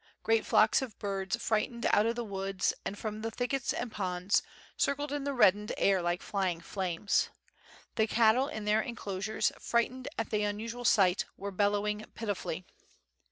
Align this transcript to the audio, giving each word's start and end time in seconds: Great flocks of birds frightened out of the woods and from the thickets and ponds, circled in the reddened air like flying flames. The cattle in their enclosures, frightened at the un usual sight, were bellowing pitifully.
Great 0.23 0.47
flocks 0.47 0.81
of 0.81 0.97
birds 0.97 1.35
frightened 1.37 1.85
out 1.91 2.07
of 2.07 2.15
the 2.15 2.23
woods 2.23 2.73
and 2.83 2.97
from 2.97 3.21
the 3.21 3.29
thickets 3.29 3.71
and 3.71 3.91
ponds, 3.91 4.41
circled 4.75 5.11
in 5.11 5.25
the 5.25 5.31
reddened 5.35 5.73
air 5.77 6.01
like 6.01 6.23
flying 6.23 6.59
flames. 6.59 7.29
The 7.97 8.07
cattle 8.07 8.47
in 8.47 8.65
their 8.65 8.81
enclosures, 8.81 9.51
frightened 9.59 10.07
at 10.17 10.31
the 10.31 10.43
un 10.43 10.57
usual 10.57 10.85
sight, 10.85 11.25
were 11.37 11.51
bellowing 11.51 12.03
pitifully. 12.15 12.65